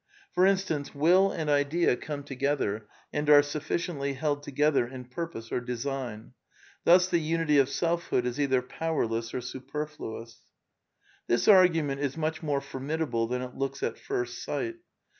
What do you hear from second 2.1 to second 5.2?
together and are sufficiently ^ held together in